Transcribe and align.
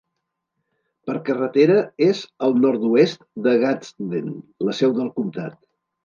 Per 1.09 1.15
carretera 1.25 1.75
és 2.05 2.21
al 2.47 2.57
nord-oest 2.63 3.21
de 3.47 3.53
Gadsden, 3.65 4.31
la 4.69 4.75
seu 4.79 4.97
del 5.01 5.13
comtat. 5.21 5.61